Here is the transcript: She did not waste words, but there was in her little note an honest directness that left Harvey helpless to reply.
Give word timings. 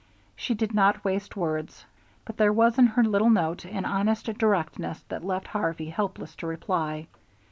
She 0.35 0.55
did 0.55 0.73
not 0.73 1.03
waste 1.05 1.37
words, 1.37 1.85
but 2.25 2.37
there 2.37 2.51
was 2.51 2.79
in 2.79 2.87
her 2.87 3.03
little 3.03 3.29
note 3.29 3.65
an 3.65 3.85
honest 3.85 4.25
directness 4.39 4.99
that 5.09 5.23
left 5.23 5.45
Harvey 5.49 5.89
helpless 5.91 6.35
to 6.37 6.47
reply. 6.47 7.05